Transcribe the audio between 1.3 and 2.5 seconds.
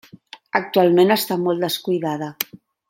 molt descuidada.